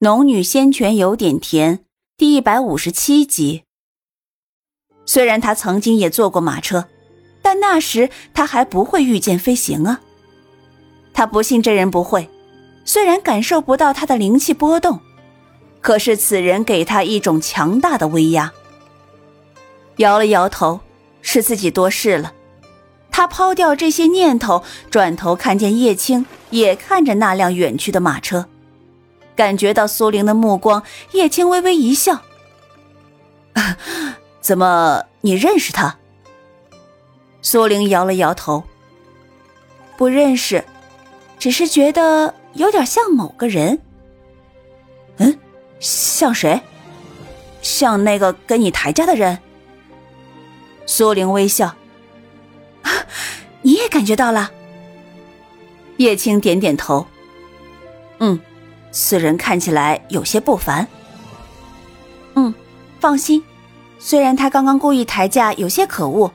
[0.00, 1.80] 农女仙泉有点甜，
[2.16, 3.64] 第一百五十七集。
[5.04, 6.84] 虽然他曾经也坐过马车，
[7.42, 10.00] 但那时他还不会御剑飞行啊。
[11.12, 12.30] 他不信这人不会，
[12.84, 15.00] 虽然感受不到他的灵气波动，
[15.80, 18.52] 可是此人给他一种强大的威压。
[19.96, 20.78] 摇了摇头，
[21.22, 22.32] 是自己多事了。
[23.10, 24.62] 他抛掉这些念头，
[24.92, 28.48] 转头看见叶青也看着那辆远去的马车。
[29.38, 32.22] 感觉到苏玲的目光，叶青微微一笑
[34.42, 35.96] ：“怎么，你认识他？”
[37.40, 38.64] 苏玲摇了摇头
[39.96, 40.64] ：“不认识，
[41.38, 43.78] 只是觉得有点像某个人。
[45.18, 45.38] ”“嗯，
[45.78, 46.60] 像谁？
[47.62, 49.38] 像那个跟你抬价的人？”
[50.84, 51.76] 苏玲微笑
[53.62, 54.50] ：“你也感觉到了？”
[55.98, 57.06] 叶青点点头
[58.18, 58.40] ：“嗯。”
[58.90, 60.86] 此人看起来有些不凡。
[62.34, 62.54] 嗯，
[63.00, 63.42] 放心，
[63.98, 66.30] 虽然他刚刚故意抬价有些可恶，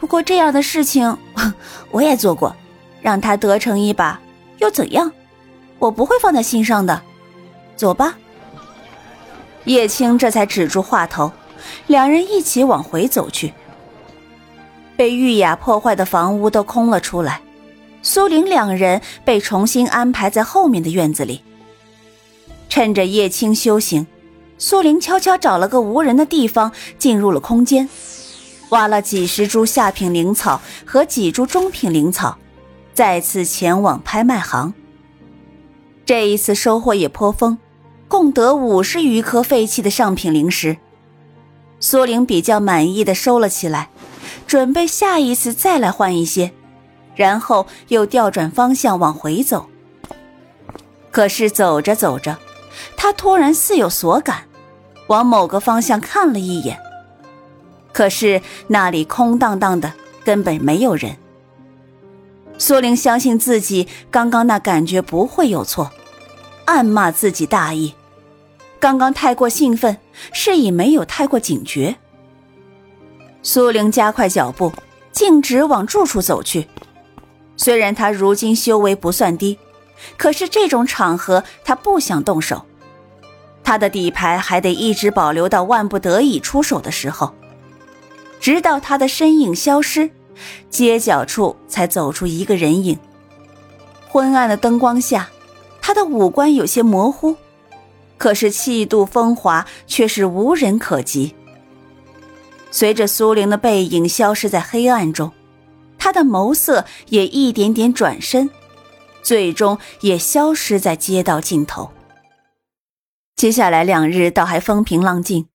[0.00, 1.16] 不过这样的事情
[1.90, 2.54] 我也做过，
[3.00, 4.20] 让他得逞一把
[4.58, 5.10] 又怎样？
[5.78, 7.00] 我不会放在心上的。
[7.76, 8.16] 走吧。
[9.64, 11.30] 叶青这才止住话头，
[11.86, 13.52] 两人一起往回走去。
[14.96, 17.40] 被玉雅破坏的房屋都空了出来，
[18.02, 21.44] 苏玲两人被重新安排在后面的院子里。
[22.78, 24.06] 趁着叶青修行，
[24.56, 27.88] 苏玲悄悄找了个无人的地方，进入了空间，
[28.68, 32.38] 挖了几十株下品灵草和几株中品灵草，
[32.94, 34.72] 再次前往拍卖行。
[36.06, 37.58] 这一次收获也颇丰，
[38.06, 40.76] 共得五十余颗废弃的上品灵石。
[41.80, 43.90] 苏玲比较满意的收了起来，
[44.46, 46.52] 准备下一次再来换一些，
[47.16, 49.66] 然后又调转方向往回走。
[51.10, 52.38] 可是走着走着，
[52.96, 54.44] 他突然似有所感，
[55.08, 56.78] 往某个方向看了一眼，
[57.92, 59.92] 可是那里空荡荡的，
[60.24, 61.16] 根本没有人。
[62.58, 65.90] 苏玲相信自己刚刚那感觉不会有错，
[66.64, 67.94] 暗骂自己大意，
[68.80, 69.96] 刚刚太过兴奋，
[70.32, 71.96] 是以没有太过警觉。
[73.42, 74.72] 苏玲加快脚步，
[75.12, 76.66] 径直往住处走去。
[77.56, 79.58] 虽然他如今修为不算低，
[80.16, 82.66] 可是这种场合他不想动手。
[83.68, 87.34] 他的底牌还得一直保留到万不得已出手的时候，
[88.40, 90.10] 直到他的身影消失，
[90.70, 92.98] 街角处才走出一个人影。
[94.08, 95.28] 昏暗的灯光下，
[95.82, 97.36] 他的五官有些模糊，
[98.16, 101.34] 可是气度风华却是无人可及。
[102.70, 105.30] 随着苏玲的背影消失在黑暗中，
[105.98, 108.48] 他的眸色也一点点转身，
[109.22, 111.90] 最终也消失在街道尽头。
[113.38, 115.46] 接下来两日倒还风平浪静，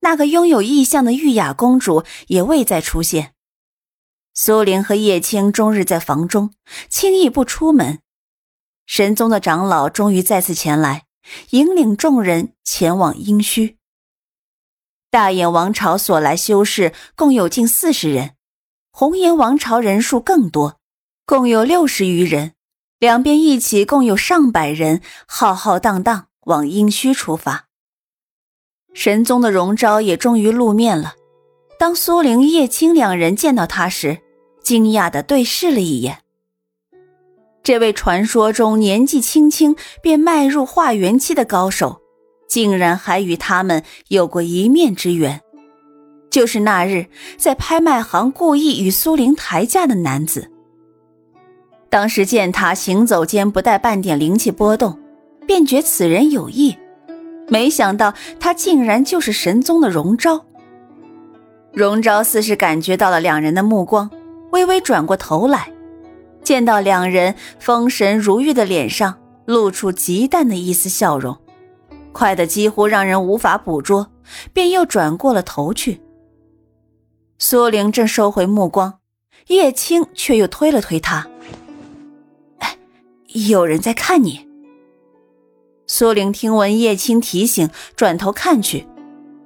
[0.00, 3.34] 那个拥有异象的玉雅公主也未再出现。
[4.32, 6.54] 苏玲和叶青终日在房中，
[6.88, 7.98] 轻易不出门。
[8.86, 11.04] 神宗的长老终于再次前来，
[11.50, 13.76] 引领众人前往阴虚。
[15.10, 18.30] 大眼王朝所来修士共有近四十人，
[18.90, 20.80] 红颜王朝人数更多，
[21.26, 22.54] 共有六十余人，
[22.98, 26.28] 两边一起共有上百人，浩浩荡荡。
[26.46, 27.64] 往阴虚出发，
[28.94, 31.14] 神宗的荣昭也终于露面了。
[31.76, 34.18] 当苏玲、叶青两人见到他时，
[34.62, 36.18] 惊讶的对视了一眼。
[37.64, 42.00] 这位传说中年纪轻轻便迈入化元期的高手，
[42.48, 45.40] 竟然还与他们有过一面之缘，
[46.30, 50.48] 就是那日在拍卖行故意与苏玲抬价的男子。
[51.90, 54.96] 当时见他行走间不带半点灵气波动。
[55.46, 56.76] 便觉此人有意，
[57.48, 60.44] 没想到他竟然就是神宗的荣昭。
[61.72, 64.10] 荣昭似是感觉到了两人的目光，
[64.50, 65.70] 微微转过头来，
[66.42, 71.36] 见到两人风神如玉的脸上露出极淡的一丝笑容，
[72.12, 74.08] 快得几乎让人无法捕捉，
[74.52, 76.00] 便又转过了头去。
[77.38, 79.00] 苏玲正收回目光，
[79.48, 81.28] 叶青却又推了推他
[82.60, 82.78] ：“哎，
[83.48, 84.44] 有人在看你。”
[85.88, 88.88] 苏玲听闻叶青提醒，转头看去，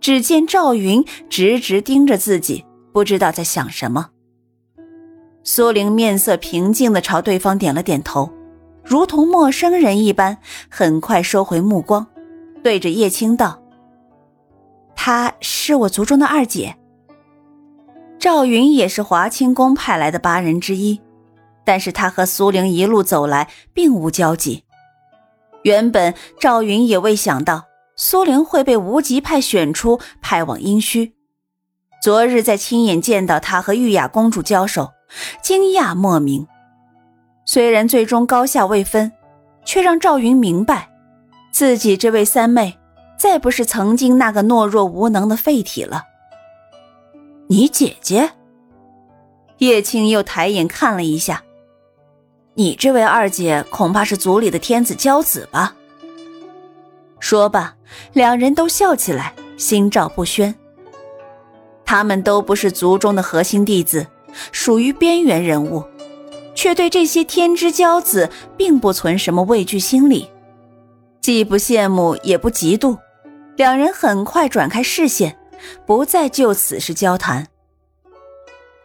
[0.00, 4.10] 只见赵云直直盯着自己，不知道在想什么。
[5.44, 8.32] 苏玲面色平静的朝对方点了点头，
[8.82, 10.38] 如同陌生人一般，
[10.68, 12.04] 很快收回目光，
[12.64, 13.62] 对着叶青道
[14.96, 16.74] ：“她是我族中的二姐。”
[18.18, 21.00] 赵云也是华清宫派来的八人之一，
[21.64, 24.63] 但是他和苏玲一路走来，并无交集。
[25.64, 27.64] 原本赵云也未想到
[27.96, 31.14] 苏玲会被无极派选出，派往阴虚。
[32.02, 34.92] 昨日在亲眼见到她和玉雅公主交手，
[35.42, 36.46] 惊讶莫名。
[37.46, 39.12] 虽然最终高下未分，
[39.64, 40.90] 却让赵云明白，
[41.50, 42.78] 自己这位三妹
[43.18, 46.04] 再不是曾经那个懦弱无能的废体了。
[47.48, 48.32] 你姐姐？
[49.58, 51.42] 叶青又抬眼看了一下，
[52.54, 55.74] 你这位二姐恐怕是族里的天子骄子吧？
[57.18, 57.74] 说罢，
[58.12, 60.54] 两人都笑起来，心照不宣。
[61.84, 64.06] 他们都不是族中的核心弟子，
[64.52, 65.84] 属于边缘人物。
[66.54, 70.30] 却对这些天之骄子并不存什么畏惧心理，
[71.20, 72.96] 既不羡慕也不嫉妒，
[73.56, 75.36] 两人很快转开视线，
[75.84, 77.48] 不再就此事交谈。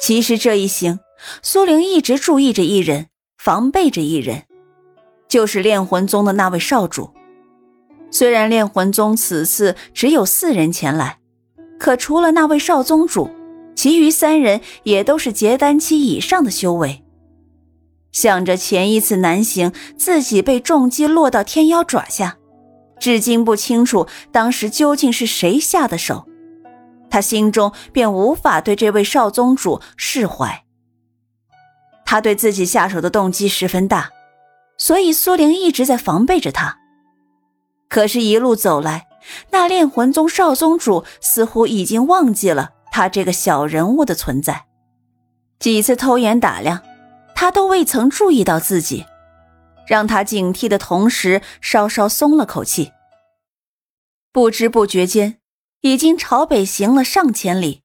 [0.00, 0.98] 其实这一行，
[1.40, 3.06] 苏玲一直注意着一人，
[3.44, 4.44] 防备着一人，
[5.28, 7.10] 就是炼魂宗的那位少主。
[8.08, 11.18] 虽然炼魂宗此次只有四人前来，
[11.76, 13.28] 可除了那位少宗主，
[13.74, 17.02] 其余三人也都是结丹期以上的修为。
[18.12, 22.36] 想着前一次南行，自己被重击落到天妖爪下，
[23.00, 26.26] 至今不清楚当时究竟是谁下的手，
[27.10, 30.62] 他心中便无法对这位少宗主释怀。
[32.04, 34.10] 他对自己下手的动机十分大，
[34.78, 36.78] 所以苏玲一直在防备着他。
[37.88, 39.06] 可是，一路走来，
[39.50, 44.66] 那炼魂宗少宗主似乎已经忘记了他这个小人物的存在，
[45.58, 46.82] 几次偷眼打量。
[47.34, 49.04] 他都未曾注意到自己，
[49.88, 52.92] 让他警惕的同时，稍稍松了口气。
[54.30, 55.38] 不知不觉间，
[55.80, 57.82] 已经朝北行了上千里，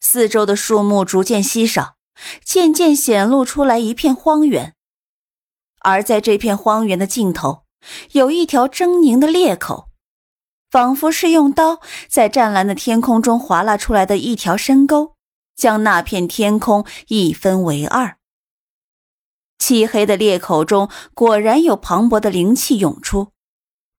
[0.00, 1.95] 四周的树木逐渐稀少，
[2.44, 4.74] 渐渐显露出来一片荒原。
[5.80, 7.64] 而在这片荒原的尽头，
[8.12, 9.90] 有一条狰狞的裂口，
[10.70, 15.14] 仿佛是用刀在湛蓝的天空中划拉出来的一条深沟，
[15.54, 18.16] 将那片天空一分为二。
[19.58, 23.32] 漆黑的裂口中果然有磅礴的灵气涌出，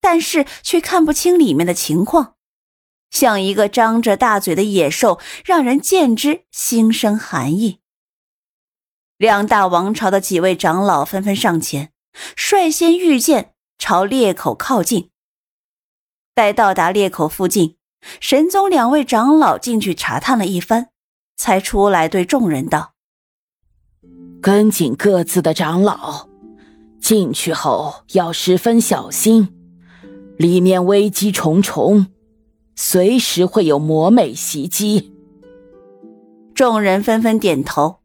[0.02, 2.36] 但是却看不清里面的情况，
[3.10, 7.80] 像一个张着大嘴的野兽，让人见之心生寒意。
[9.18, 11.92] 两大王朝的几位长老纷纷上前，
[12.36, 15.10] 率先御剑朝裂口靠近。
[16.36, 17.78] 待到达裂口附近，
[18.20, 20.90] 神宗两位长老进去查探了一番，
[21.36, 22.94] 才出来对众人道。
[24.40, 26.28] 跟紧各自的长老，
[27.02, 29.50] 进去后要十分小心，
[30.38, 32.06] 里面危机重重，
[32.76, 35.12] 随时会有魔美袭击。
[36.54, 38.02] 众人纷纷点头。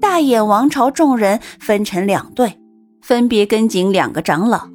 [0.00, 2.58] 大眼王朝众人分成两队，
[3.02, 4.68] 分别跟紧两个长老。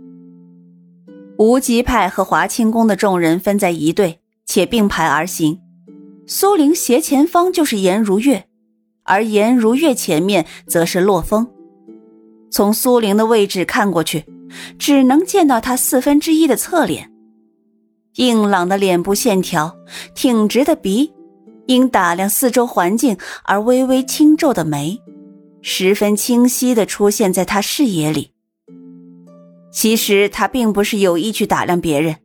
[1.37, 5.59] 无极派和华清宫的众人分在一队，且并排而行。
[6.27, 8.45] 苏玲斜前方就是颜如月。
[9.05, 11.49] 而颜如月前面则是洛风，
[12.49, 14.23] 从苏玲的位置看过去，
[14.79, 17.11] 只能见到她四分之一的侧脸，
[18.15, 19.75] 硬朗的脸部线条，
[20.15, 21.11] 挺直的鼻，
[21.65, 24.97] 因打量四周环境而微微轻皱的眉，
[25.63, 28.31] 十分清晰地出现在他视野里。
[29.71, 32.17] 其实他并不是有意去打量别人，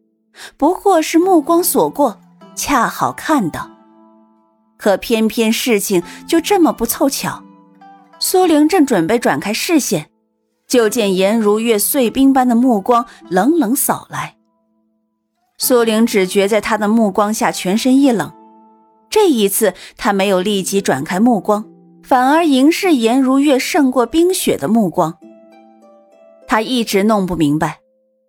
[0.58, 2.20] 不过是目光所过，
[2.55, 3.70] 恰好看到。
[4.77, 7.43] 可偏偏事情就这么不凑巧，
[8.19, 10.10] 苏玲正准备转开视线，
[10.67, 14.36] 就见颜如月碎冰般的目光冷冷扫来。
[15.56, 18.32] 苏玲只觉在他的目光下全身一冷，
[19.08, 21.65] 这一次他没有立即转开目光，
[22.08, 25.19] 反而凝视颜如月胜过冰雪的目光。
[26.46, 27.81] 他一直弄不明白，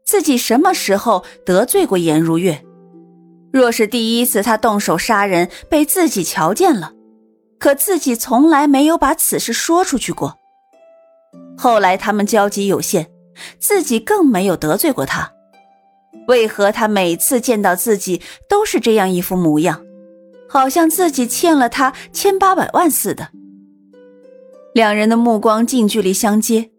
[0.06, 2.62] 自己什么时候得罪过颜如月。
[3.54, 6.92] 若是第一次他动手杀人被自己瞧见了，
[7.58, 10.36] 可自己从来没有把此事说出去过。
[11.58, 13.10] 后来他们交集有限，
[13.60, 15.32] 自己更没有得罪过他，
[16.28, 19.82] 为何他每次见到自己都是这样一副模样，
[20.50, 23.30] 好像自己欠了他千八百万似的？
[24.80, 26.72] 两人的目光近距离相接，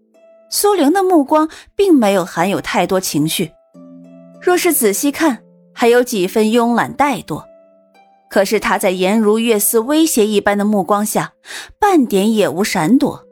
[0.48, 3.50] 苏玲的目光并没有含有太多情绪，
[4.40, 5.42] 若是仔细看。
[5.74, 7.44] 还有几分慵懒怠惰，
[8.30, 11.34] 可是他在颜如月似威胁一般的目光下，
[11.78, 13.22] 半点也无闪躲。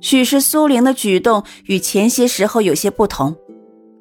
[0.00, 3.36] 许是苏玲的举动与前些时候有些不同，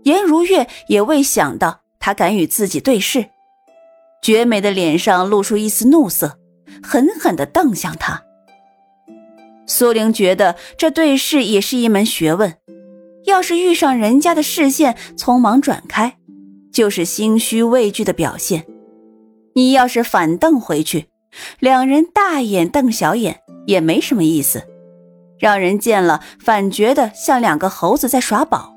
[0.03, 3.25] 颜如月也未想到他敢与自己对视，
[4.21, 6.37] 绝美的脸上露出一丝怒色，
[6.83, 8.21] 狠狠地瞪向他。
[9.65, 12.55] 苏玲觉得这对视也是一门学问，
[13.25, 16.17] 要是遇上人家的视线，匆忙转开，
[16.72, 18.65] 就是心虚畏惧的表现。
[19.55, 21.08] 你要是反瞪回去，
[21.60, 24.63] 两人大眼瞪小眼，也没什么意思，
[25.39, 28.74] 让人见了反觉得像两个猴子在耍宝。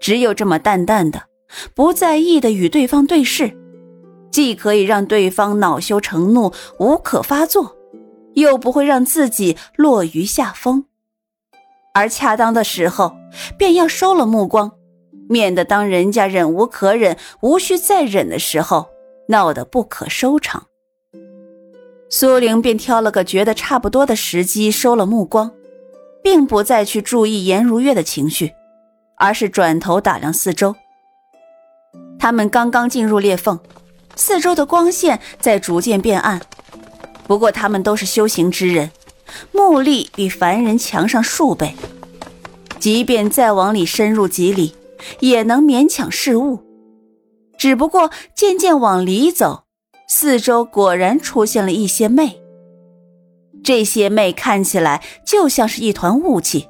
[0.00, 1.24] 只有这么淡淡的、
[1.74, 3.52] 不在意的与对方对视，
[4.30, 7.76] 既可以让对方恼羞成怒、无可发作，
[8.40, 10.84] 又不会让自己落于下风。
[11.94, 13.16] 而恰当的时候，
[13.56, 14.72] 便要收了目光，
[15.28, 18.88] 免得当人家忍无可忍、无需再忍的时候，
[19.28, 20.66] 闹得不可收场。
[22.10, 25.50] 苏玲便挑了个觉得差不多的时机收了目光，
[26.22, 28.52] 并不再去注意颜如月的情绪，
[29.16, 30.74] 而是转头打量四周。
[32.18, 33.58] 他们刚刚进入裂缝，
[34.14, 36.40] 四周的光线在逐渐变暗。
[37.28, 38.90] 不过他们都是修行之人。
[39.52, 41.74] 目力比凡人强上数倍，
[42.80, 44.74] 即便再往里深入几里，
[45.20, 46.60] 也能勉强视物。
[47.58, 49.64] 只不过渐渐往里走，
[50.08, 52.40] 四周果然出现了一些魅。
[53.62, 56.68] 这些魅看起来就像是一团雾气，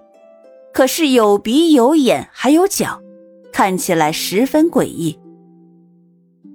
[0.74, 3.00] 可是有鼻有眼还有脚，
[3.52, 5.16] 看起来十分诡异。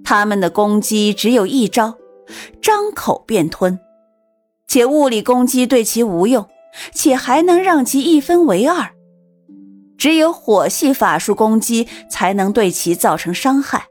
[0.03, 1.95] 他们的攻击只有一招：
[2.61, 3.79] 张口便吞。
[4.67, 6.47] 且物理攻击对其无用，
[6.93, 8.91] 且还能让其一分为二。
[9.97, 13.85] 只有火系法术攻击才能对其造成伤害。